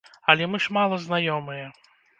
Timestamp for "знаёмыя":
1.07-1.65